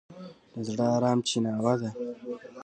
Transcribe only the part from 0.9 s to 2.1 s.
ارام چیناوه ده.